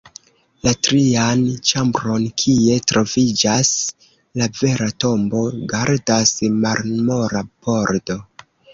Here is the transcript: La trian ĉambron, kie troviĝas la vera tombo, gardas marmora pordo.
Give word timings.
La 0.67 0.71
trian 0.85 1.43
ĉambron, 1.71 2.25
kie 2.45 2.79
troviĝas 2.93 3.71
la 4.43 4.51
vera 4.63 4.91
tombo, 5.07 5.45
gardas 5.77 6.37
marmora 6.67 7.49
pordo. 7.55 8.23